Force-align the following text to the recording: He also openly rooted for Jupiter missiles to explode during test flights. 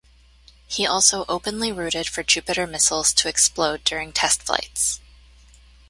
He 0.67 0.87
also 0.87 1.25
openly 1.29 1.71
rooted 1.71 2.09
for 2.09 2.23
Jupiter 2.23 2.65
missiles 2.65 3.13
to 3.13 3.27
explode 3.29 3.83
during 3.83 4.11
test 4.11 4.41
flights. 4.41 4.99